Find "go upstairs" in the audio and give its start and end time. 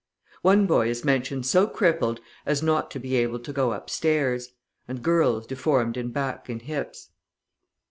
3.53-4.49